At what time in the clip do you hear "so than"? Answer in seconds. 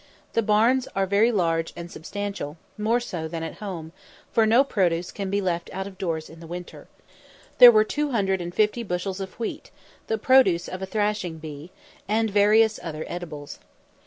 2.99-3.43